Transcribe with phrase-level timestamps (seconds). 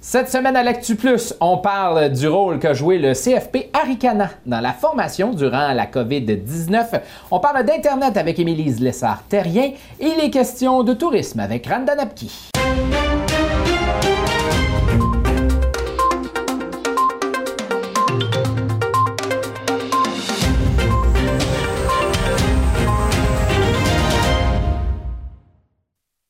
[0.00, 4.60] Cette semaine à l'Actu Plus, on parle du rôle qu'a joué le CFP Aricana dans
[4.60, 7.00] la formation durant la COVID-19.
[7.32, 12.30] On parle d'Internet avec Émilise Lessard-Terrien et les questions de tourisme avec Randa Napki.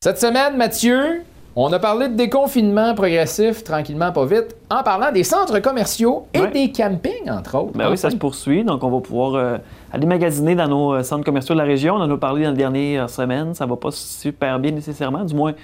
[0.00, 1.22] Cette semaine, Mathieu,
[1.60, 6.40] on a parlé de déconfinement progressif, tranquillement, pas vite, en parlant des centres commerciaux et
[6.40, 6.50] Ouais.
[6.50, 7.72] des campings, entre autres.
[7.76, 8.64] Ben oui, ça se poursuit.
[8.64, 9.58] Donc, on va pouvoir euh,
[9.92, 11.94] aller magasiner dans nos euh, centres commerciaux de la région.
[11.96, 13.54] On en a parlé dans les dernières semaines.
[13.54, 15.24] Ça va pas super bien nécessairement.
[15.24, 15.54] Du moins,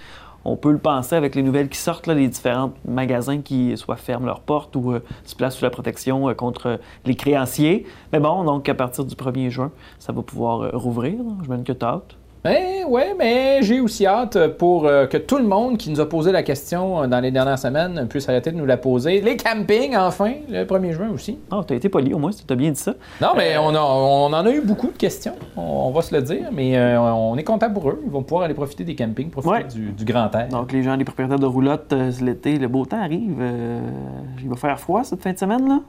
[0.44, 3.96] on peut le penser avec les nouvelles qui sortent, là, les différents magasins qui soit
[3.96, 7.86] ferment leurs portes ou euh, se placent sous la protection euh, contre les créanciers.
[8.12, 11.14] Mais bon, donc à partir du 1er juin, ça va pouvoir euh, rouvrir.
[11.44, 12.00] Je me que t'as
[12.44, 12.54] hâte.
[12.54, 16.08] Ben ouais, mais j'ai aussi hâte pour euh, que tout le monde qui nous a
[16.08, 19.20] posé la question euh, dans les dernières semaines puisse arrêter de nous la poser.
[19.20, 21.38] Les campings, enfin, le 1er juin aussi.
[21.50, 22.94] Ah, t'as été poli au moins, t'as bien dit ça.
[23.20, 26.02] Non, mais Euh, on, a- on en a eu beaucoup de questions, on, on va
[26.02, 28.00] se le dire, mais euh, on est content pour eux.
[28.04, 29.64] Ils vont pouvoir aller profiter des campings, profiter Ouais.
[29.64, 30.48] du, du grand air.
[30.48, 33.42] Donc, les gens, les propriétaires de roulottes, l'été, le beau temps arrive.
[34.42, 35.80] il va faire froid cette fin de semaine, là?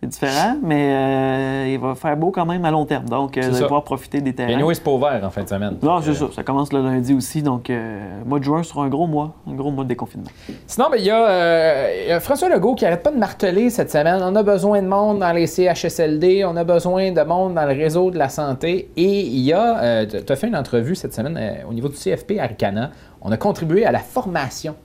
[0.00, 3.06] C'est différent, mais euh, il va faire beau quand même à long terme.
[3.08, 4.56] Donc, euh, vous allez pouvoir profiter des Et terrains.
[4.56, 5.76] nous, c'est pas ouvert en fin de semaine.
[5.82, 6.26] non, c'est Euh, ça.
[6.36, 7.42] Ça commence le lundi aussi.
[7.42, 9.34] Donc, euh, mois de juin sera un gros mois.
[9.50, 10.28] Un gros mois de déconfinement.
[10.68, 11.10] Sinon, ben, il y, y
[12.12, 14.20] a François Legault qui arrête pas de marteler cette semaine.
[14.22, 17.74] On a besoin de monde dans les CHSLD, on a besoin de monde dans le
[17.74, 18.92] réseau de la santé.
[18.96, 21.36] Et il y a, tu as fait une entrevue cette semaine
[21.68, 22.92] au niveau du CFP Arcana.
[23.20, 24.76] On a contribué à la formation.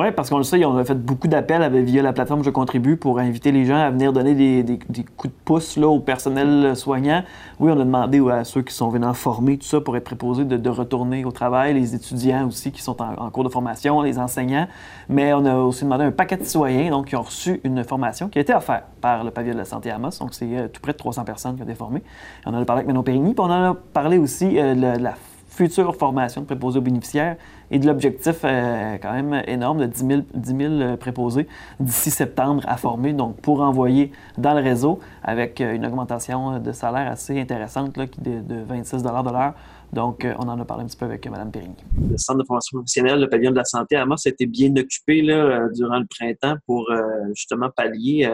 [0.00, 2.96] Oui, parce qu'on le sait, on a fait beaucoup d'appels via la plateforme Je contribue
[2.96, 6.00] pour inviter les gens à venir donner des, des- des coups de pouce là, au
[6.00, 7.22] personnel soignant.
[7.58, 10.04] Oui, on a demandé à ceux qui sont venus en former, tout ça, pour être
[10.04, 14.00] préposés de, de retourner au travail, les étudiants aussi qui sont en, cours de formation,
[14.00, 14.68] les enseignants.
[15.10, 18.30] Mais on a aussi demandé un paquet de citoyens donc, qui ont reçu une formation
[18.30, 20.12] qui a été offerte par le pavillon de la santé à Amos.
[20.18, 22.02] Donc, c'est euh, tout près de 300 personnes qui ont été formées.
[22.46, 25.02] On en a parlé avec Manon Périgny, puis on en a parlé aussi euh, de
[25.02, 25.14] la,
[25.50, 27.36] future formation de aux bénéficiaires
[27.70, 31.46] et de l'objectif euh, quand même énorme de 10 000, 10 000, euh, préposés
[31.78, 36.72] d'ici septembre à former, donc pour envoyer dans le réseau avec euh, une augmentation de
[36.72, 39.54] salaire assez intéressante là, de, de 26 de l'heure.
[39.92, 41.74] Donc, on en a parlé un petit peu avec Mme Périgny.
[41.98, 44.70] le centre de formation professionnelle, le pavillon de la santé à Amos a été bien
[44.76, 46.88] occupé durant le printemps pour
[47.34, 48.24] justement pallier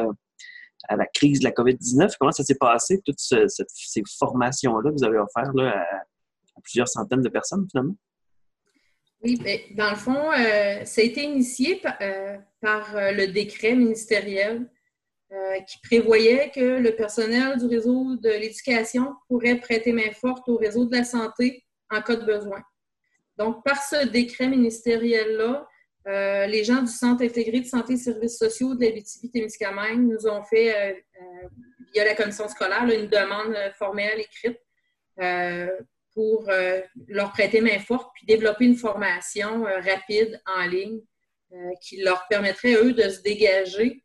[0.87, 2.15] à la crise de la COVID-19.
[2.21, 7.31] Comment ça s'est passé, toutes ces formations-là que vous avez offertes à plusieurs centaines de
[7.31, 7.97] personnes finalement?
[9.27, 13.27] Oui, ben, dans le fond, euh, ça a été initié par, euh, par, euh, le
[13.27, 14.71] décret ministériel
[15.67, 20.85] qui prévoyait que le personnel du réseau de l'éducation pourrait prêter main forte au réseau
[20.85, 22.63] de la santé en cas de besoin.
[23.37, 25.67] Donc, par ce décret ministériel-là,
[26.47, 28.93] les gens du Centre intégré de santé et services sociaux de la
[29.33, 31.49] témiscamingue nous ont fait, euh, euh,
[31.93, 34.61] via la commission scolaire, une demande formelle écrite
[36.17, 41.03] pour euh, leur prêter main forte puis développer une formation euh, rapide en ligne
[41.53, 44.03] euh, qui leur permettrait, eux, de se dégager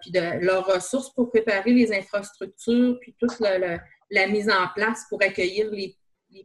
[0.00, 5.22] puis de leurs ressources pour préparer les infrastructures puis toute la, mise en place pour
[5.22, 5.96] accueillir les,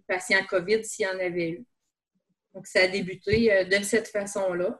[0.07, 1.65] patients COVID s'il y en avait eu.
[2.53, 4.79] Donc, ça a débuté de cette façon-là.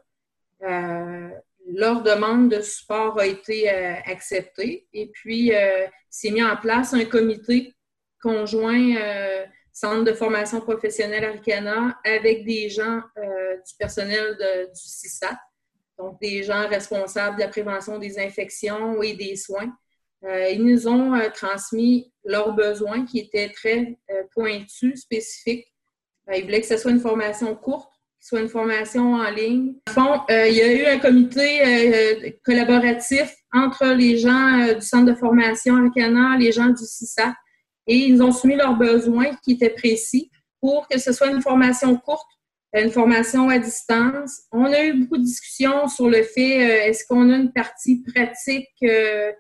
[1.68, 7.06] Leur demande de support a été acceptée et puis euh, s'est mis en place un
[7.06, 7.74] comité
[8.22, 8.96] conjoint
[9.78, 14.38] Centre de formation professionnelle Aricana avec des gens euh, du personnel
[14.74, 15.38] du CISAT,
[16.00, 19.70] donc des gens responsables de la prévention des infections et des soins.
[20.24, 23.98] Euh, ils nous ont euh, transmis leurs besoins qui étaient très
[24.32, 25.68] pointus, spécifiques.
[26.34, 29.76] Ils voulaient que ce soit une formation courte, que ce soit une formation en ligne.
[29.98, 35.76] Euh, il y a eu un comité collaboratif entre les gens du Centre de formation
[35.76, 37.36] Aricana, les gens du CISAT,
[37.88, 40.32] et ils ont soumis leurs besoins qui étaient précis
[40.62, 42.28] pour que ce soit une formation courte,
[42.74, 44.42] une formation à distance.
[44.52, 48.04] On a eu beaucoup de discussions sur le fait, euh, est-ce qu'on a une partie
[48.04, 49.32] pratique euh,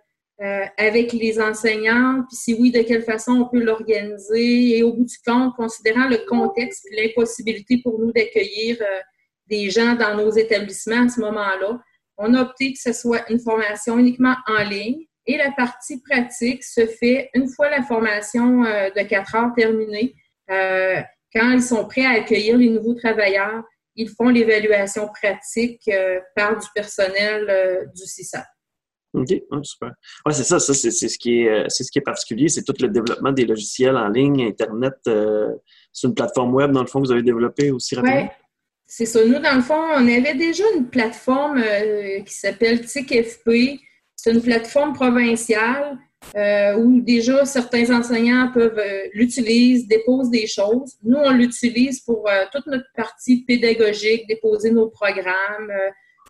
[0.42, 4.92] euh, avec les enseignants, puis si oui, de quelle façon on peut l'organiser, et au
[4.92, 9.00] bout du compte, considérant le contexte et l'impossibilité pour nous d'accueillir euh,
[9.48, 11.80] des gens dans nos établissements à ce moment-là,
[12.18, 16.64] on a opté que ce soit une formation uniquement en ligne, et la partie pratique
[16.64, 20.16] se fait une fois la formation euh, de quatre heures terminée.
[20.52, 21.02] Euh,
[21.34, 23.64] quand ils sont prêts à accueillir les nouveaux travailleurs,
[23.96, 28.46] ils font l'évaluation pratique euh, par du personnel du CISA.
[29.14, 29.92] OK, Ah, super.
[30.26, 32.76] Ouais, c'est ça, ça c'est ce qui est c'est ce qui est particulier, c'est tout
[32.80, 34.94] le développement des logiciels en ligne, Internet.
[35.94, 38.24] c'est une plateforme web, dans le fond, que vous avez développé aussi rapidement?
[38.24, 38.32] Ouais.
[38.86, 39.26] c'est ça.
[39.26, 43.80] Nous, dans le fond, on avait déjà une plateforme euh, qui s'appelle TICFP.
[44.16, 45.98] C'est une plateforme provinciale
[46.36, 50.96] euh, où déjà certains enseignants peuvent euh, l'utiliser, déposent des choses.
[51.04, 55.72] Nous, on l'utilise pour toute notre partie pédagogique, déposer nos programmes,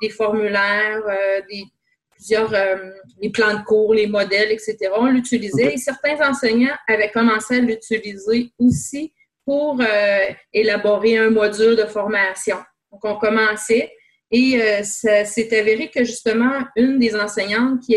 [0.01, 1.03] des formulaires,
[1.49, 1.63] des,
[2.11, 2.51] plusieurs
[3.21, 4.77] les plans de cours, les modèles, etc.
[4.95, 9.13] On l'utilisait et certains enseignants avaient commencé à l'utiliser aussi
[9.45, 12.57] pour euh, élaborer un module de formation.
[12.91, 13.91] Donc, on commençait
[14.31, 17.95] et euh, ça s'est avéré que justement, une des enseignantes qui,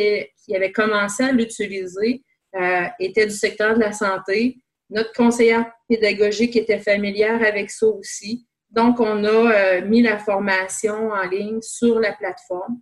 [0.55, 2.23] avait commencé à l'utiliser
[2.57, 4.59] euh, était du secteur de la santé.
[4.89, 8.47] Notre conseillère pédagogique était familière avec ça aussi.
[8.71, 12.81] Donc, on a mis la formation en ligne sur la plateforme.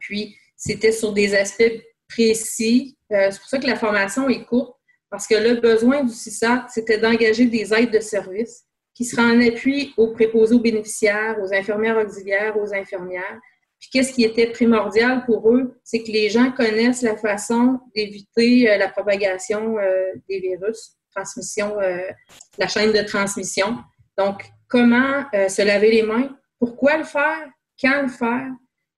[0.00, 2.96] puis, c'était sur des aspects précis.
[3.10, 4.76] c'est pour ça que la formation est courte
[5.10, 8.65] parce que le besoin du CISAT, c'était d'engager des aides de service
[8.96, 13.38] qui seraient en appui aux préposés aux bénéficiaires, aux infirmières auxiliaires, aux infirmières.
[13.78, 18.70] Puis qu'est-ce qui était primordial pour eux, c'est que les gens connaissent la façon d'éviter
[18.70, 22.08] euh, la propagation euh, des virus, transmission, euh,
[22.56, 23.76] la chaîne de transmission.
[24.16, 27.46] Donc, comment se laver les mains, pourquoi le faire,
[27.78, 28.50] quand le faire,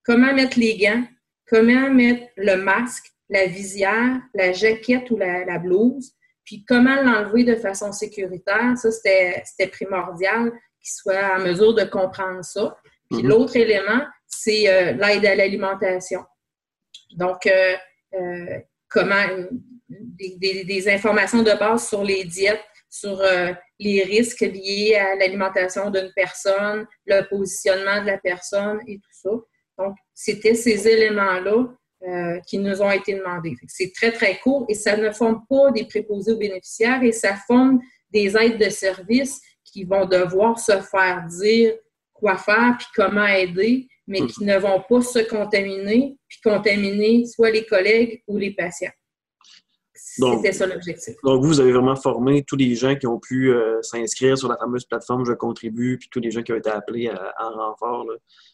[0.04, 1.04] comment mettre les gants,
[1.48, 6.12] comment mettre le masque, la visière, la jaquette ou la, blouse,
[6.48, 8.72] puis comment l'enlever de façon sécuritaire.
[8.78, 10.50] Ça, c'était primordial
[10.80, 12.74] qu'il soit en mesure de comprendre ça.
[13.10, 13.28] Puis mhm.
[13.28, 16.24] l'autre élément, c'est euh, l'aide à l'alimentation.
[17.16, 17.74] Donc, euh,
[18.14, 19.26] euh, comment
[19.90, 23.22] des, informations de base sur les diètes, sur
[23.78, 29.30] les risques liés à l'alimentation d'une personne, le positionnement de la personne et tout ça.
[29.76, 31.66] Donc, c'était ces éléments-là
[32.06, 33.56] euh, qui nous ont été demandés.
[33.66, 37.34] C'est très, très court et ça ne forme pas des préposés aux bénéficiaires et ça
[37.46, 37.80] forme
[38.10, 41.74] des aides de service qui vont devoir se faire dire
[42.12, 47.50] quoi faire puis comment aider, mais qui ne vont pas se contaminer puis contaminer soit
[47.50, 48.92] les collègues ou les patients.
[50.18, 51.14] C'était ça l'objectif.
[51.22, 54.56] Donc, vous avez vraiment formé tous les gens qui ont pu euh, s'inscrire sur la
[54.56, 58.06] fameuse plateforme Je contribue, puis tous les gens qui ont été appelés en renfort.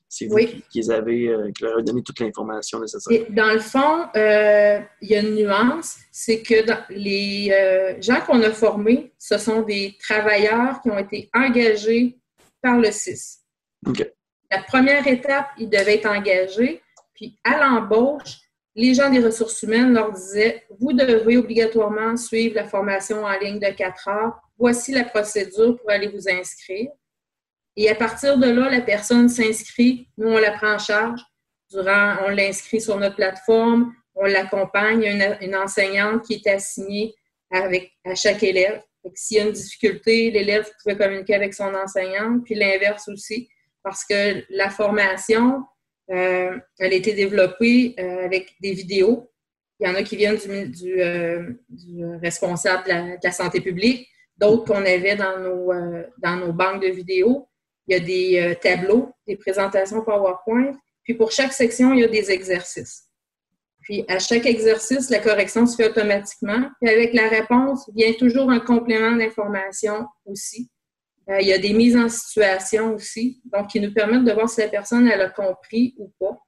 [0.09, 3.25] C'est vous qui, les avez, euh, qui leur avez donné toute l'information nécessaire.
[3.31, 6.55] dans le fond, euh, il y a une nuance, c'est que
[6.91, 12.19] les gens qu'on a formés, ce sont des travailleurs qui ont été engagés
[12.63, 13.41] par le CIS.
[14.51, 16.81] La première étape, ils devaient être engagés,
[17.15, 18.44] puis à l'embauche,
[18.77, 23.61] les gens des ressources humaines leur disaient, vous devez obligatoirement suivre la formation en ligne
[23.61, 24.41] de 4 heures.
[24.59, 26.91] Voici la procédure pour aller vous inscrire.
[27.77, 30.09] Et à partir de là, la personne s'inscrit.
[30.17, 31.21] Nous, on la prend en charge.
[31.71, 33.93] Durant, on l'inscrit sur notre plateforme.
[34.15, 35.03] On l'accompagne.
[35.03, 37.15] Il y a une, enseignante qui est assignée
[37.51, 38.81] avec, à chaque élève.
[39.15, 43.51] S'il y a une difficulté, l'élève pouvait communiquer avec son enseignante, puis l'inverse aussi,
[43.83, 45.63] parce que la formation,
[46.11, 49.31] euh, elle a été développée euh, avec des vidéos.
[49.81, 51.53] Il y en a qui viennent du, euh,
[52.23, 55.73] responsable de la, santé publique, d'autres qu'on avait dans nos,
[56.19, 57.49] dans nos banques de vidéos.
[57.87, 60.73] Il y a des tableaux, des présentations PowerPoint.
[61.03, 63.09] Puis pour chaque section, il y a des exercices.
[63.83, 66.71] Puis à chaque exercice, la correction se fait automatiquement.
[66.81, 70.71] Puis avec la réponse, vient toujours un complément d'information aussi.
[71.31, 74.49] Euh, il y a des mises en situation aussi, donc qui nous permettent de voir
[74.49, 76.39] si la personne elle a compris ou pas.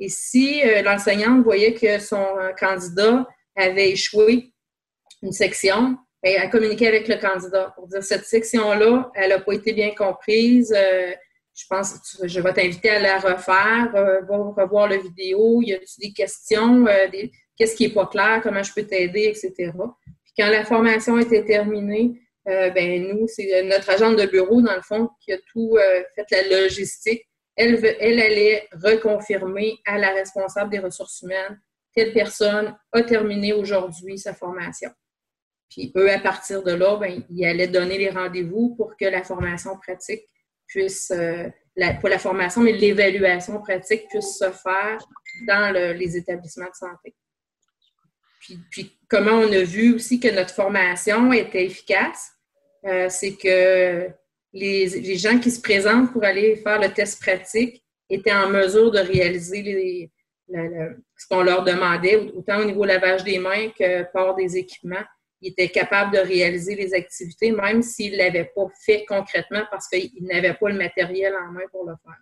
[0.00, 2.26] Et si euh, l'enseignante voyait que son
[2.58, 4.52] candidat avait échoué
[5.22, 9.52] une section, ben, elle communiquait avec le candidat pour dire cette section-là, elle n'a pas
[9.52, 10.74] été bien comprise.
[10.76, 11.12] Euh,
[11.56, 15.62] je pense, je vais t'inviter à la refaire, va revoir la vidéo.
[15.62, 16.84] Y a-t-il des questions?
[17.56, 18.40] Qu'est-ce qui n'est pas clair?
[18.42, 19.52] Comment je peux t'aider, etc.
[20.02, 24.74] Puis quand la formation était terminée, euh, ben, nous, c'est notre agente de bureau, dans
[24.74, 27.22] le fond, qui a tout euh, fait la logistique.
[27.56, 31.58] Elle, elle allait reconfirmer à la responsable des ressources humaines
[31.94, 34.90] telle personne a terminé aujourd'hui sa formation.
[35.70, 39.22] Puis eux, à partir de là, ben, ils allaient donner les rendez-vous pour que la
[39.22, 40.24] formation pratique
[40.66, 44.98] puisse, euh, la, pas la formation, mais l'évaluation pratique puisse se faire
[45.46, 47.14] dans les établissements de santé.
[48.40, 52.33] Puis, puis, comment on a vu aussi que notre formation était efficace,
[52.86, 54.08] euh, c'est que
[54.52, 58.98] les, gens qui se présentent pour aller faire le test pratique étaient en mesure de
[58.98, 60.10] réaliser
[60.48, 65.04] ce qu'on leur demandait, autant au niveau lavage des mains que port des équipements.
[65.40, 69.88] Ils étaient capables de réaliser les activités, même s'ils ne l'avaient pas fait concrètement parce
[69.88, 72.18] qu'ils n'avaient pas le matériel en main pour le faire.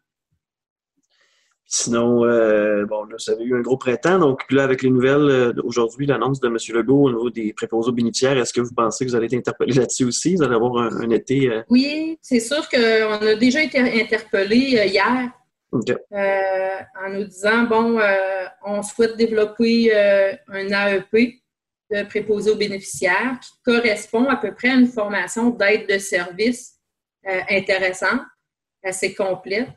[1.75, 4.19] Sinon, euh, bon, là, ça avait eu un gros printemps.
[4.19, 6.59] Donc, là, avec les nouvelles euh, aujourd'hui, l'annonce de M.
[6.69, 9.39] Legault au niveau des préposés aux bénéficiaires, est-ce que vous pensez que vous allez être
[9.39, 10.37] interpellé là-dessus aussi?
[10.37, 11.49] Vous allez avoir un, été.
[11.49, 15.31] Euh, oui, c'est sûr qu'on a déjà été interpellé hier.
[15.73, 17.99] en nous disant, bon,
[18.67, 19.95] on souhaite développer
[20.49, 21.41] un AEP
[21.91, 26.75] de préposé aux bénéficiaires qui correspond à peu près à une formation d'aide de service
[27.49, 28.21] intéressante,
[28.85, 29.71] assez complète.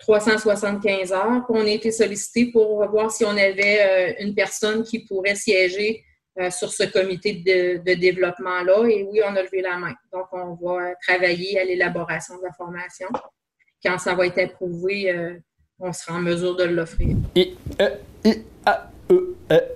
[0.00, 1.44] 375 euh, heures.
[1.48, 6.04] on a été sollicité pour voir si on avait euh, une personne qui pourrait siéger
[6.38, 8.88] euh, sur ce comité de, développement-là.
[8.88, 9.94] Et oui, on a levé la main.
[10.12, 13.08] Donc, on va travailler à l'élaboration de la formation.
[13.84, 15.40] Quand ça va être approuvé,
[15.80, 17.16] on sera en mesure de l'offrir.
[17.34, 17.54] Et,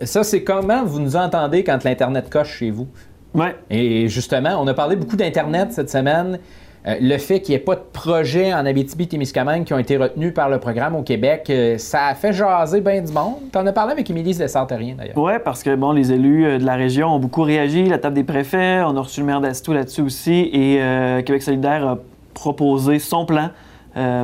[0.04, 2.88] ça, c'est comment vous nous entendez quand l'Internet coche chez vous?
[3.34, 3.48] Oui.
[3.68, 6.38] Et justement, on a parlé beaucoup d'Internet cette semaine.
[6.86, 10.32] Euh, le fait qu'il n'y ait pas de projet en Abitibi-Témiscamingue qui ont été retenus
[10.32, 13.36] par le programme au Québec, euh, ça a fait jaser bien du monde.
[13.52, 15.18] Tu en as parlé avec Émilie Desarteriens, d'ailleurs.
[15.18, 18.14] Oui, parce que bon, les élus euh, de la région ont beaucoup réagi, la table
[18.14, 20.80] des préfets, on a reçu le maire d'Astou là-dessus aussi, et
[21.24, 21.98] Québec solidaire a
[22.34, 23.50] proposé son plan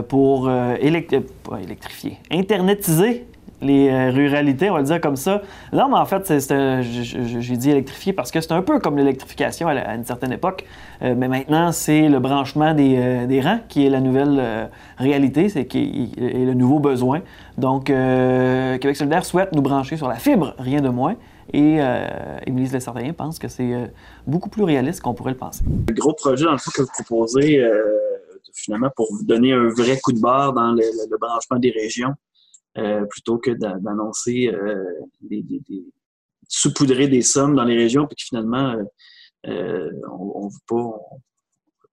[0.09, 0.51] pour
[0.81, 3.27] électrifier, internetiser
[3.63, 5.41] les euh, ruralités, on va le dire comme ça.
[5.73, 6.33] Non, mais en fait,
[6.83, 10.65] j'ai dit électrifié parce que c'est un peu comme l'électrification à, une certaine époque.
[11.03, 15.49] Euh, mais maintenant, c'est le branchement des, euh, des, rangs qui est la nouvelle réalité,
[15.49, 17.23] c'est le nouveau besoin.
[17.57, 21.15] Donc, Québec solidaire souhaite nous brancher sur la fibre, rien de moins.
[21.53, 21.79] Et
[22.47, 23.73] Émilie Lessardien pense que c'est
[24.27, 25.65] beaucoup plus réaliste qu'on pourrait le penser.
[25.89, 27.63] Le gros projet, dans le fond, que vous proposez,
[28.55, 32.15] finalement, pour donner un vrai coup de barre dans le branchement des régions,
[32.75, 34.85] plutôt que d'annoncer euh,
[35.21, 35.85] des, des, des,
[36.49, 38.75] saupoudrer des sommes dans les régions, puis que finalement,
[39.47, 40.99] euh, on ne veut pas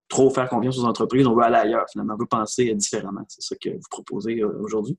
[0.07, 3.24] trop faire confiance aux entreprises, on veut aller ailleurs, finalement, on veut penser différemment.
[3.27, 4.98] C'est ça que vous proposez aujourd'hui?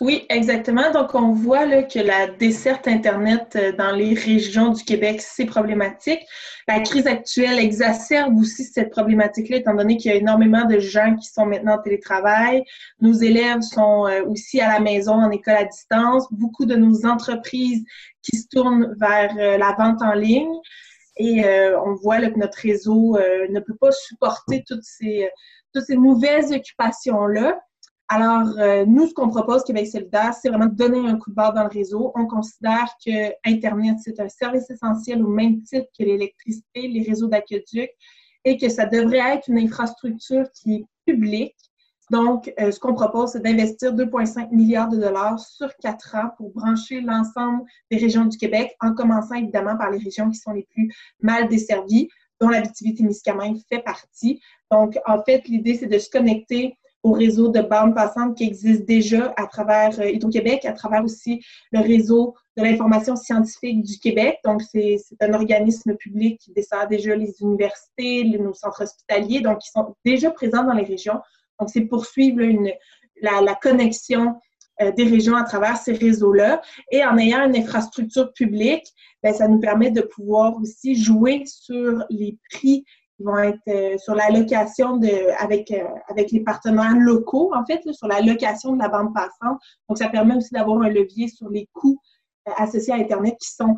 [0.00, 0.90] Oui, exactement.
[0.90, 5.44] Donc, on voit là, que la desserte Internet euh, dans les régions du Québec, c'est
[5.44, 6.20] problématique.
[6.66, 11.14] La crise actuelle exacerbe aussi cette problématique-là, étant donné qu'il y a énormément de gens
[11.16, 12.64] qui sont maintenant en télétravail.
[13.00, 16.26] Nos élèves sont euh, aussi à la maison, en école à distance.
[16.32, 17.84] Beaucoup de nos entreprises
[18.22, 20.54] qui se tournent vers euh, la vente en ligne.
[21.18, 21.44] Et
[21.84, 23.18] on voit là, que notre réseau
[23.50, 25.28] ne peut pas supporter toutes ces,
[25.74, 27.60] toutes ces nouvelles occupations-là.
[28.08, 31.34] Alors, euh, nous, ce qu'on propose, Québec solidaire, c'est vraiment de donner un coup de
[31.34, 32.12] barre dans le réseau.
[32.14, 37.28] On considère que Internet, c'est un service essentiel au même titre que l'électricité, les réseaux
[37.28, 37.90] d'aqueduc,
[38.44, 41.56] et que ça devrait être une infrastructure qui est publique.
[42.10, 46.50] Donc, euh, ce qu'on propose, c'est d'investir 2,5 milliards de dollars sur quatre ans pour
[46.50, 50.66] brancher l'ensemble des régions du Québec, en commençant évidemment par les régions qui sont les
[50.70, 54.42] plus mal desservies, dont la l'Abitibi-Témiscamingue fait partie.
[54.70, 58.84] Donc, en fait, l'idée, c'est de se connecter au réseau de bandes passantes qui existe
[58.84, 64.38] déjà à travers euh, Hydro-Québec, à travers aussi le réseau de l'information scientifique du Québec.
[64.44, 69.70] Donc, c'est un organisme public qui dessert déjà les universités, nos centres hospitaliers, donc qui
[69.70, 71.20] sont déjà présents dans les régions.
[71.58, 72.70] Donc, c'est poursuivre une,
[73.20, 74.36] la, la, connexion
[74.80, 76.62] euh, des régions à travers ces réseaux-là.
[76.90, 78.86] Et en ayant une infrastructure publique,
[79.22, 82.84] bien, ça nous permet de pouvoir aussi jouer sur les prix
[83.22, 87.80] vont être euh, sur la location de, avec, euh, avec les partenaires locaux, en fait,
[87.92, 89.60] sur la location de la bande passante.
[89.88, 92.00] Donc, ça permet aussi d'avoir un levier sur les coûts
[92.48, 93.76] euh, associés à Internet qui sont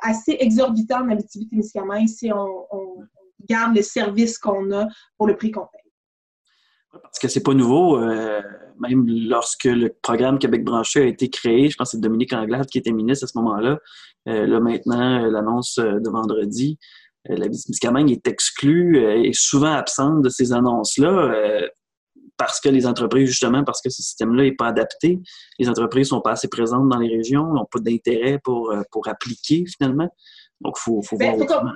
[0.00, 2.96] assez exorbitants en Abitibi-Témiscamingue si on, on,
[3.46, 4.88] garde le service qu'on a
[5.18, 7.00] pour le prix qu'on paye.
[7.02, 8.00] Parce que c'est pas nouveau.
[8.00, 12.64] même lorsque le programme Québec branché a été créé, je pense que c'est Dominique Anglade
[12.66, 13.78] qui était ministre à ce moment-là.
[14.24, 16.78] là, maintenant, l'annonce de vendredi,
[17.28, 21.68] la Témiscamingue est exclue euh, et souvent absente de ces annonces-là euh,
[22.36, 25.20] parce que les entreprises, justement, parce que ce système-là n'est pas adapté,
[25.58, 29.64] les entreprises sont pas assez présentes dans les régions, n'ont pas d'intérêt pour, pour appliquer
[29.66, 30.08] finalement.
[30.60, 31.74] Donc, il faut, faut ben, voir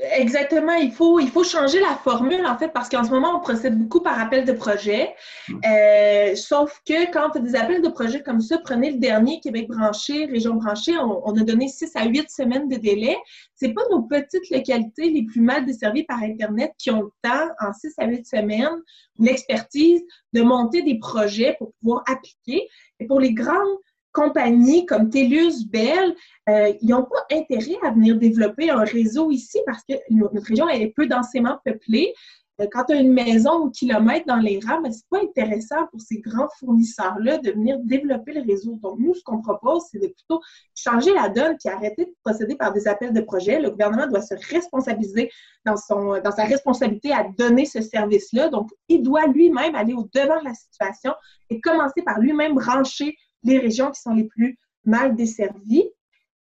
[0.00, 3.40] Exactement, il faut, il faut changer la formule en fait parce qu'en ce moment on
[3.40, 5.12] procède beaucoup par appel de projet.
[5.48, 5.58] Hmm.
[5.66, 9.40] Euh, sauf que quand on fait des appels de projet comme ça, prenez le dernier
[9.40, 13.16] Québec branché, région branchée, on, a donné 6 à 8 semaines de délai.
[13.56, 17.48] C'est pas nos petites localités les plus mal desservies par Internet qui ont le temps
[17.60, 18.80] en 6 à 8 semaines,
[19.18, 20.00] l'expertise
[20.32, 22.68] de monter des projets pour pouvoir appliquer.
[23.00, 23.78] Et pour les grandes
[24.20, 26.14] compagnies comme TELUS, Bell,
[26.48, 30.68] euh, ils n'ont pas intérêt à venir développer un réseau ici parce que notre région
[30.68, 32.12] est peu densément peuplée.
[32.60, 35.86] euh, quand tu as une maison au kilomètre dans les rangs, ce n'est pas intéressant
[35.90, 38.76] pour ces grands fournisseurs-là de venir développer le réseau.
[38.82, 40.40] Donc, nous, ce qu'on propose, c'est de plutôt
[40.74, 43.60] changer la donne et arrêter de procéder par des appels de projet.
[43.60, 45.30] Le gouvernement doit se responsabiliser
[45.64, 48.48] dans, son, dans sa responsabilité à donner ce service-là.
[48.48, 51.12] Donc, il doit lui-même aller au-devant de la situation
[51.50, 55.88] et commencer par lui-même brancher les régions qui sont les plus mal desservies.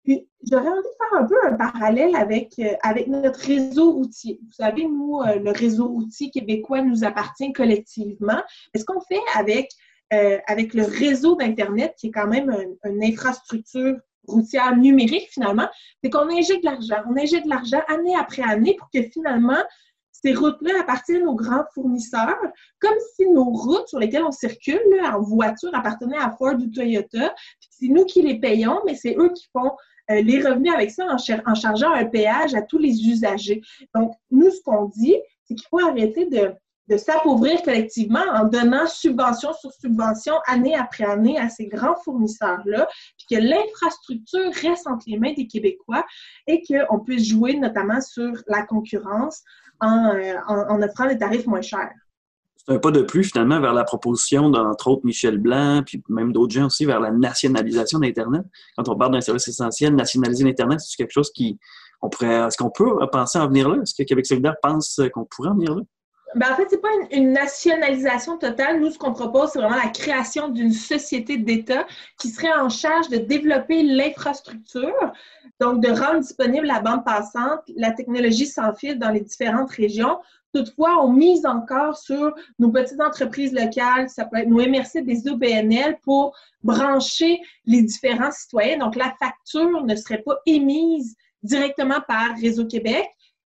[0.04, 4.40] Puis, j'aurais envie de faire un peu un parallèle avec, euh, avec notre réseau routier.
[4.42, 8.42] Vous savez, nous, euh, le réseau routier québécois nous appartient collectivement.
[8.74, 9.70] Mais ce qu'on fait avec,
[10.14, 15.68] euh, avec le réseau d'Internet, qui est quand même une infrastructure routière numérique, finalement,
[16.02, 17.04] c'est qu'on injecte de l'argent.
[17.10, 19.62] On injecte de l'argent année après année pour que finalement,
[20.22, 22.38] ces routes-là appartiennent aux grands fournisseurs,
[22.80, 27.34] comme si nos routes sur lesquelles on circule en voiture appartenaient à Ford ou Toyota.
[27.70, 29.72] C'est nous qui les payons, mais c'est eux qui font
[30.10, 33.62] euh, les revenus avec ça en, chargeant un péage à tous les usagers.
[33.94, 36.54] Donc, nous, ce qu'on dit, c'est qu'il faut arrêter de,
[36.88, 42.88] de s'appauvrir collectivement en donnant subvention sur subvention année après année à ces grands fournisseurs-là,
[43.18, 46.06] puis que l'infrastructure reste entre les mains des Québécois
[46.48, 49.44] et qu'on puisse jouer notamment sur la concurrence
[49.80, 51.92] en, euh, en offrant des tarifs moins chers
[52.70, 56.54] un pas de plus finalement vers la proposition d'entre autres Michel Blanc, puis même d'autres
[56.54, 58.44] gens aussi vers la nationalisation d'Internet.
[58.76, 61.58] Quand on parle d'un service essentiel, nationaliser l'Internet, c'est quelque chose qui
[62.02, 62.48] on pourrait.
[62.48, 63.78] Est-ce qu'on peut penser en venir là?
[63.82, 65.82] Est-ce que Québec solidaire pense qu'on pourrait en venir là?
[66.38, 68.80] Ben, en fait, ce n'est pas une, nationalisation totale.
[68.80, 71.86] Nous, ce qu'on propose, c'est vraiment la création d'une société d'État
[72.20, 75.14] qui serait en charge de développer l'infrastructure,
[75.60, 80.20] donc de rendre disponible la bande passante, la technologie sans fil dans les différentes régions
[80.54, 85.28] Toutefois, on mise encore sur nos petites entreprises locales, ça peut être nos MRC des
[85.28, 88.80] OBNL pour brancher les différents citoyens.
[88.80, 93.08] Donc, la facture ne serait pas émise directement par Réseau Québec.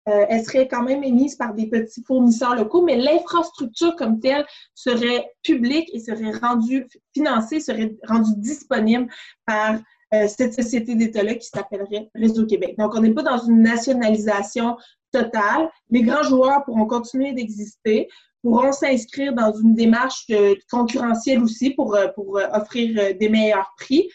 [0.08, 4.46] Euh, elle serait quand même émise par des petits fournisseurs locaux, mais l'infrastructure comme telle
[4.74, 9.08] serait publique et serait rendue financée, serait rendue disponible
[9.46, 9.76] par
[10.14, 12.76] euh, cette société d'État-là qui s'appellerait Réseau Québec.
[12.78, 14.78] Donc, on n'est pas dans une nationalisation
[15.12, 15.70] totale.
[15.90, 18.08] Les grands joueurs pourront continuer d'exister,
[18.42, 20.26] pourront s'inscrire dans une démarche
[20.72, 24.10] concurrentielle aussi pour, euh, pour euh, offrir des meilleurs prix,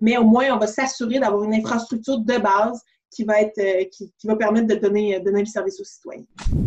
[0.00, 3.84] mais au moins, on va s'assurer d'avoir une infrastructure de base qui va, être, euh,
[3.90, 6.24] qui, va permettre de donner, euh, donner le service aux citoyens.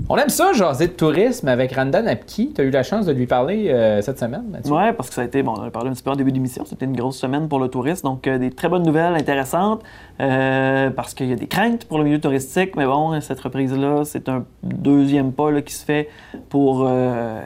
[0.10, 2.54] On aime ça, jaser de tourisme avec Randan Apki.
[2.54, 4.74] Tu as eu la chance de lui parler euh, cette semaine, Mathieu?
[4.74, 6.32] Oui, parce que ça a été, bon, on a parlé un petit peu en début
[6.32, 9.84] d'émission, c'était une grosse semaine pour le tourisme, donc des très bonnes nouvelles, intéressantes,
[10.18, 14.30] parce qu'il y a des craintes pour le milieu touristique, mais bon, cette reprise-là, c'est
[14.30, 16.10] un deuxième pas qui se fait
[16.50, 16.90] pour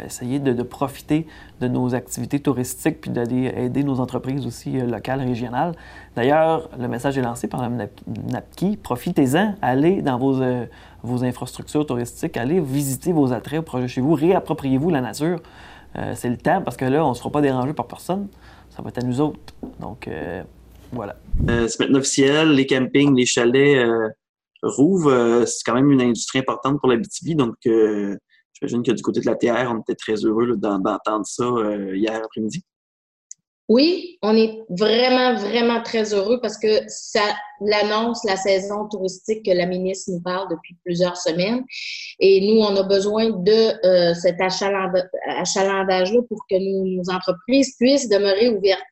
[0.05, 1.27] essayer de, de, profiter
[1.61, 5.73] de nos activités touristiques puis d'aller aider nos entreprises aussi locales, régionales.
[6.15, 8.77] D'ailleurs, le message est lancé par la NAPKI.
[8.77, 10.65] Profitez-en, allez dans vos, euh,
[11.03, 15.39] vos, infrastructures touristiques, allez visiter vos attraits au projet chez vous, réappropriez-vous la nature.
[15.97, 18.29] Euh, c'est le temps parce que là, on ne sera pas dérangé par personne.
[18.69, 19.39] Ça va être à nous autres.
[19.79, 20.43] Donc, euh,
[20.91, 21.17] voilà.
[21.47, 22.51] c'est maintenant officiel.
[22.51, 23.85] Les campings, les chalets
[24.61, 25.45] rouvrent.
[25.45, 27.35] c'est quand même une industrie importante pour la BTV.
[27.35, 31.45] Donc, j'imagine que du côté de la TR, on était très heureux d'entendre ça
[31.93, 32.63] hier après-midi.
[33.67, 37.21] Oui, on est vraiment, vraiment très heureux parce que ça
[37.61, 41.63] l'annonce la saison touristique que la ministre nous parle depuis plusieurs semaines.
[42.19, 48.49] Et nous, on a besoin de euh, cet achalandage-là pour que nos entreprises puissent demeurer
[48.49, 48.83] ouvertes.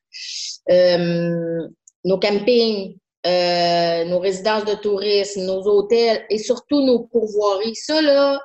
[0.71, 1.67] Euh,
[2.03, 7.75] nos campings, euh, nos résidences de tourisme, nos hôtels et surtout nos pourvoiries.
[7.75, 8.41] Ça, là,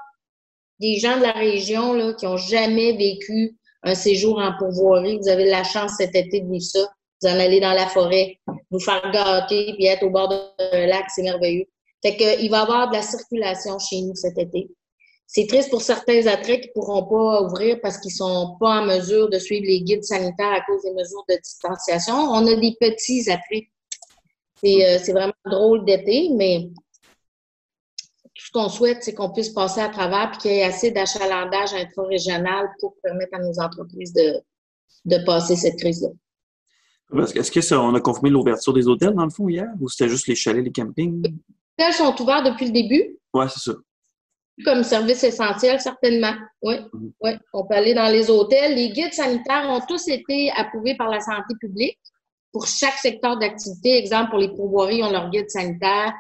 [0.79, 5.19] des gens de la région là, qui ont jamais vécu un séjour en pourvoirie.
[5.19, 6.89] Vous avez la chance cet été de vivre ça.
[7.21, 8.39] Vous en allez dans la forêt,
[8.71, 11.67] vous faire gâter, puis être au bord d'un lac, c'est merveilleux.
[12.03, 14.71] Fait qu'il va y avoir de la circulation chez nous cet été.
[15.27, 18.81] C'est triste pour certains attraits qui ne pourront pas ouvrir parce qu'ils ne sont pas
[18.81, 22.15] en mesure de suivre les guides sanitaires à cause des mesures de distanciation.
[22.15, 23.65] On a des petits attraits.
[24.63, 26.71] C'est euh, vraiment drôle d'été, mais
[28.49, 31.75] ce qu'on souhaite, c'est qu'on puisse passer à travers et qu'il y ait assez d'achalandage
[31.75, 34.41] intra-régional pour permettre à nos entreprises de,
[35.05, 36.09] de passer cette crise-là.
[37.35, 40.35] Est-ce qu'on a confirmé l'ouverture des hôtels, dans le fond, hier, ou c'était juste les
[40.35, 41.23] chalets, les campings?
[41.23, 43.19] Les hôtels sont ouverts depuis le début.
[43.35, 43.77] Oui, c'est ça.
[44.65, 46.35] Comme service essentiel, certainement.
[46.63, 47.13] Oui, mhm.
[47.21, 47.31] oui.
[47.53, 48.75] On peut aller dans les hôtels.
[48.75, 51.99] Les guides sanitaires ont tous été approuvés par la santé publique
[52.51, 53.99] pour chaque secteur d'activité.
[53.99, 56.15] Exemple, pour les pourvoiries, on leur guide sanitaire.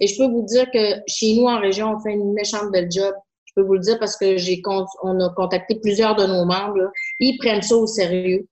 [0.00, 2.90] Et je peux vous dire que chez nous, en région, on fait une méchante belle
[2.90, 3.14] job.
[3.44, 4.62] Je peux vous le dire parce que j'ai
[5.02, 6.90] on a contacté plusieurs de nos membres.
[7.20, 8.46] Ils prennent ça au sérieux.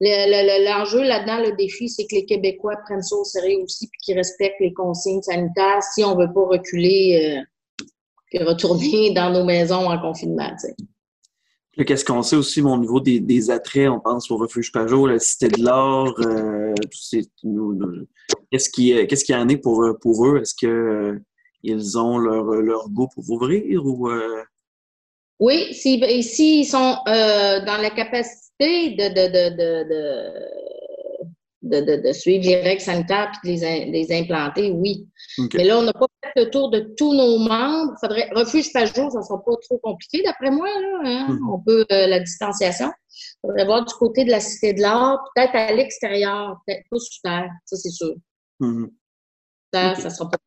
[0.00, 4.16] L'enjeu là-dedans, le défi, c'est que les Québécois prennent ça au sérieux aussi puis qu'ils
[4.16, 7.84] respectent les consignes sanitaires si on ne veut pas reculer euh,
[8.26, 10.50] puis retourner dans nos maisons en confinement.
[11.84, 13.88] Qu'est-ce qu'on sait aussi au niveau des, attraits?
[13.88, 16.14] On pense au refuge Pajot, la Cité de l'Or.
[16.20, 16.74] Euh,
[18.50, 20.38] qu'est-ce qui, qu'est-ce qui en est pour, pour eux?
[20.40, 24.10] Est-ce qu'ils ont leur, leur goût pour ouvrir ou.
[25.38, 30.79] Oui, s'ils si, sont dans la capacité de, de de, de,
[31.62, 35.08] de, suivre les règles sanitaires et de les, implanter, oui.
[35.54, 37.94] Mais là, on n'a pas fait le tour de tous nos membres.
[38.00, 40.68] Faudrait, refuge par jour, ça ne sera pas trop compliqué, d'après moi.
[40.68, 41.26] Là, hein.
[41.28, 41.50] mhm.
[41.50, 42.90] On peut, euh, la distanciation.
[43.12, 46.98] Il faudrait voir du côté de la Cité de l'Art, peut-être à l'extérieur, peut-être pas
[46.98, 48.14] sous terre, ça, c'est sûr.
[48.60, 48.90] Mhm.
[49.72, 50.38] Ça, ça sera pas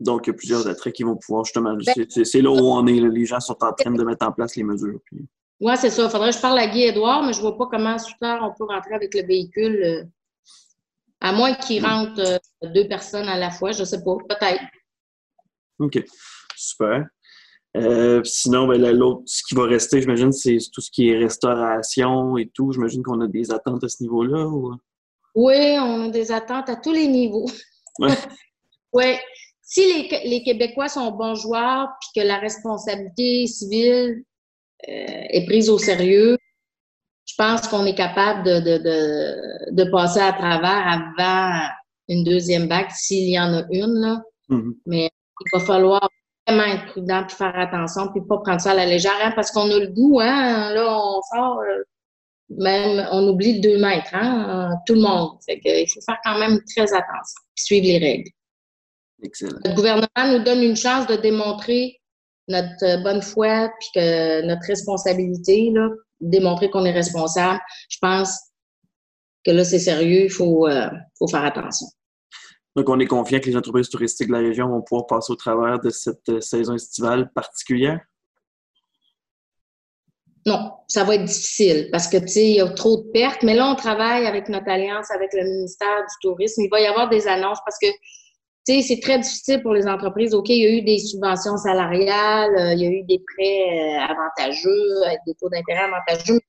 [0.00, 1.74] donc, il y a plusieurs attraits qui vont pouvoir justement.
[1.74, 3.00] Ben c'est là où on est.
[3.00, 5.00] Les gens sont en train de mettre en place les mesures.
[5.60, 6.04] Oui, c'est ça.
[6.04, 8.12] Il faudrait que je parle à Guy Edouard, mais je ne vois pas comment sous
[8.20, 10.08] terre on peut rentrer avec le véhicule.
[11.20, 12.38] À moins qu'il rentre euh,
[12.72, 14.62] deux personnes à la fois, je ne sais pas, peut-être.
[15.78, 16.02] OK.
[16.56, 17.06] Super.
[17.76, 22.36] Euh, sinon, ben, l'autre, ce qui va rester, j'imagine, c'est tout ce qui est restauration
[22.36, 22.72] et tout.
[22.72, 24.46] J'imagine qu'on a des attentes à ce niveau-là.
[25.34, 27.48] Oui, on a des attentes à tous les niveaux.
[27.98, 28.10] Oui.
[28.92, 29.20] ouais.
[29.62, 34.24] Si les, les, Québécois sont bons joueurs puis que la responsabilité civile
[34.88, 36.38] euh, est prise au sérieux,
[37.38, 41.68] pense qu'on est capable de, de, de, de, passer à travers avant
[42.08, 43.94] une deuxième vague, s'il y en a une.
[44.00, 44.22] Là.
[44.50, 44.72] Mm-hmm.
[44.86, 46.08] Mais il va falloir
[46.46, 49.50] vraiment être prudent puis faire attention puis pas prendre ça à la légère hein, parce
[49.50, 51.82] qu'on a le goût, hein, là, on sort, euh,
[52.50, 55.38] même, on oublie le deux mètres, hein, tout le monde.
[55.46, 58.30] Fait que, il faut faire quand même très attention puis suivre les règles.
[59.22, 59.58] Excellent.
[59.64, 62.00] Le gouvernement nous donne une chance de démontrer
[62.48, 65.88] notre bonne foi puis que notre responsabilité, là,
[66.20, 68.38] démontrer qu'on est responsable, je pense
[69.44, 71.86] que là, c'est sérieux, il faut, euh, faut faire attention.
[72.76, 75.36] Donc, on est confiant que les entreprises touristiques de la région vont pouvoir passer au
[75.36, 78.00] travers de cette euh, saison estivale particulière?
[80.46, 83.42] Non, ça va être difficile parce que, tu sais, il y a trop de pertes.
[83.42, 86.62] Mais là, on travaille avec notre alliance, avec le ministère du Tourisme.
[86.62, 87.88] Il va y avoir des annonces parce que
[88.68, 90.34] c'est très difficile pour les entreprises.
[90.34, 93.62] OK, il y a eu des subventions salariales, euh, il y a eu des prêts
[93.72, 96.40] euh, avantageux, avec des taux d'intérêt avantageux.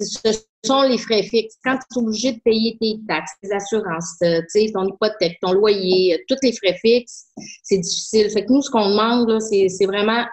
[0.00, 0.32] Ce
[0.64, 1.56] sont les frais fixes.
[1.64, 4.40] Quand tu es obligé de payer tes taxes, tes assurances, euh,
[4.74, 7.28] ton hypothèque, ton loyer, tous les frais fixes,
[7.62, 8.30] c'est difficile.
[8.30, 10.26] Fait que nous, ce qu'on demande, c'est vraiment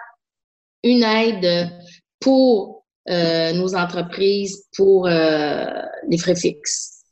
[0.82, 1.70] une aide
[2.20, 7.04] pour nos entreprises, pour les frais fixes.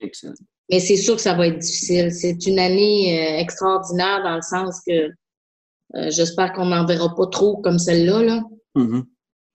[0.00, 0.34] Excellent.
[0.72, 2.10] Mais c'est sûr que ça va être difficile.
[2.10, 5.10] C'est une année euh, extraordinaire dans le sens que
[5.94, 8.22] euh, j'espère qu'on n'en verra pas trop comme celle-là.
[8.22, 8.42] Là.
[8.74, 9.04] Mm-hmm.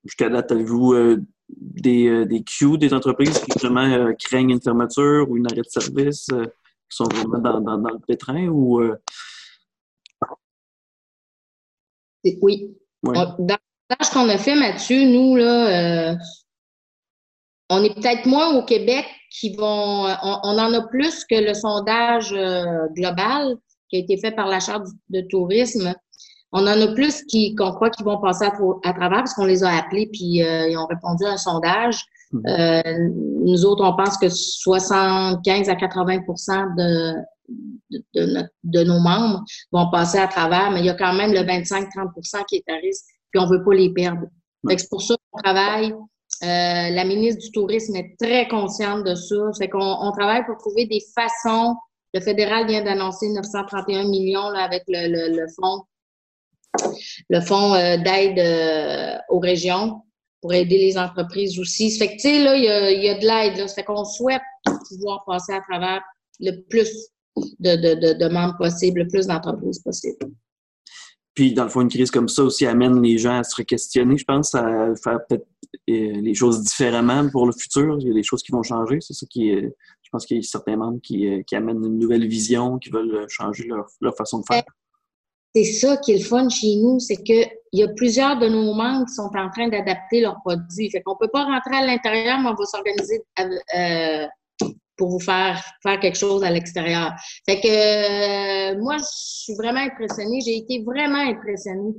[0.05, 5.37] Jusqu'à date, avez-vous euh, des, des queues des entreprises qui vraiment craignent une fermeture ou
[5.37, 8.79] une arrêt de service qui sont vraiment dans, dans, le pétrin ou
[12.41, 12.75] Oui.
[13.01, 16.15] dans le qu'on a fait, Mathieu, nous, là,
[17.69, 19.05] on est peut-être moins au Québec
[19.39, 20.05] qui vont.
[20.23, 23.55] On, en a plus que le sondage euh, global
[23.89, 25.93] qui a été fait par la Charte de tourisme.
[26.51, 29.63] On en a plus qui qu'on croit qu'ils vont passer à, travers parce qu'on les
[29.63, 32.01] a appelés puis euh, ils ont répondu à un sondage.
[32.31, 32.43] Mhm.
[32.47, 33.09] Euh,
[33.45, 36.17] nous autres, on pense que 75 à 80
[36.77, 37.13] de,
[38.15, 41.39] de, de, nos membres vont passer à travers, mais il y a quand même le
[41.39, 44.23] 25-30% qui est à risque, puis on veut pas les perdre.
[44.69, 45.93] C'est pour ça qu'on travaille
[46.43, 49.35] euh, la ministre du Tourisme est très consciente de ça.
[49.57, 51.75] Fait qu'on on travaille pour trouver des façons.
[52.13, 55.47] Le fédéral vient d'annoncer 931 millions là, avec le, le,
[57.41, 60.03] fonds euh, d'aide euh, aux régions
[60.41, 61.89] pour aider les entreprises aussi.
[61.89, 63.67] Ça fait que, là, il y a, de l'aide.
[63.67, 64.41] Ça fait qu'on souhaite
[64.89, 66.01] pouvoir passer à travers
[66.39, 67.09] le plus
[67.59, 70.27] de, de, de demandes possibles, le plus d'entreprises possibles.
[71.37, 74.17] Puis, dans le fond, une crise comme ça aussi amène les gens à se questionner,
[74.17, 75.45] je pense, à faire peut-être
[75.87, 77.95] euh, les choses différemment pour le futur.
[77.99, 78.97] Il y a des choses qui vont changer.
[79.01, 79.61] C'est ça qui est,
[80.01, 83.27] je pense qu'il y a certains membres qui, euh, amènent une nouvelle vision, qui veulent
[83.29, 84.63] changer leur, façon de faire.
[85.53, 88.73] C'est ça qui est le fun chez nous, c'est qu'il y a plusieurs de nos
[88.73, 90.89] membres qui sont en train d'adapter leurs produits.
[90.89, 94.25] Fait qu'on peut pas rentrer à l'intérieur, mais on va s'organiser euh,
[94.97, 97.13] pour vous faire faire quelque chose à l'extérieur.
[97.45, 100.41] Fait que euh, moi, je suis vraiment impressionnée.
[100.41, 101.93] J'ai été vraiment impressionnée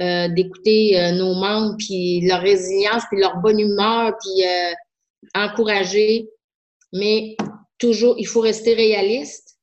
[0.00, 4.44] euh, d'écouter euh, nos membres, puis leur résilience, puis leur bonne humeur, puis
[5.34, 6.28] encourager.
[6.92, 7.36] Mais
[7.78, 9.56] toujours, il faut rester réaliste.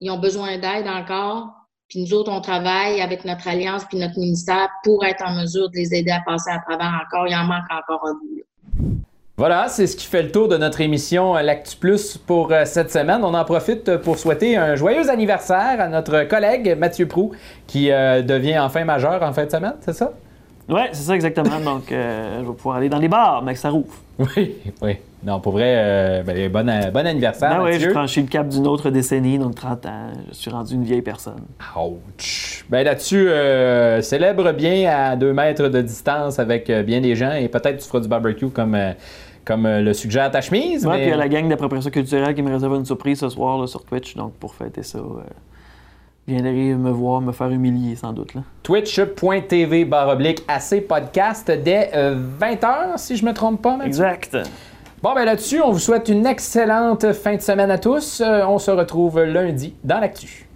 [0.00, 1.48] Ils ont besoin d'aide encore.
[1.88, 5.70] Puis nous autres, on travaille avec notre alliance puis notre ministère pour être en mesure
[5.70, 7.26] de les aider à passer à travers encore.
[7.26, 9.07] Il en manque encore un bout.
[9.38, 12.64] Voilà, c'est ce qui fait le tour de notre émission euh, L'Actu Plus pour euh,
[12.64, 13.20] cette semaine.
[13.22, 17.30] On en profite pour souhaiter un joyeux anniversaire à notre collègue Mathieu Prou,
[17.68, 20.12] qui euh, devient enfin majeur en fin de semaine, c'est ça?
[20.68, 21.60] Oui, c'est ça exactement.
[21.60, 23.94] Donc, euh, je vais pouvoir aller dans les bars, mais que ça rouvre.
[24.36, 24.96] Oui, oui.
[25.24, 27.90] Non, pour vrai, euh, ben, bon, euh, bon anniversaire, Ah oui, j'ai Mathieu.
[27.92, 30.08] franchi le cap d'une autre décennie, donc 30 ans.
[30.28, 31.40] Je suis rendu une vieille personne.
[31.76, 32.64] Ouch.
[32.68, 37.48] Ben là-dessus, euh, célèbre bien à deux mètres de distance avec bien des gens et
[37.48, 38.76] peut-être tu feras du barbecue comme,
[39.44, 40.84] comme le suggère ta chemise.
[40.86, 43.18] Ouais, mais- puis il y a la gang d'appropriation culturelle qui me réserve une surprise
[43.20, 45.20] ce soir là, sur Twitch, donc pour fêter ça, euh,
[46.28, 48.34] viendrez me voir, me faire humilier sans doute.
[48.34, 48.42] Là.
[48.62, 51.90] Twitch.tv barre oblique AC podcast dès
[52.40, 53.88] 20h, si je me trompe pas, Mathieu.
[53.88, 54.36] Exact.
[55.02, 58.20] Bon, ben là-dessus, on vous souhaite une excellente fin de semaine à tous.
[58.20, 60.47] Euh, on se retrouve lundi dans l'actu.